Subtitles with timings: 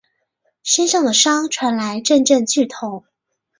[0.63, 3.05] 身上的伤传来阵阵剧痛